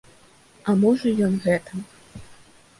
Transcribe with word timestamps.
А 0.71 0.75
можа 0.85 1.13
ён 1.27 1.37
гэта. 1.45 1.71